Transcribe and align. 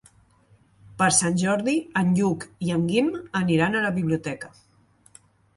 Per 1.01 1.09
Sant 1.17 1.35
Jordi 1.41 1.75
en 2.01 2.09
Lluc 2.21 2.47
i 2.69 2.73
en 2.79 2.89
Guim 2.93 3.13
aniran 3.43 3.79
a 3.81 3.85
la 3.87 3.93
biblioteca. 3.99 4.51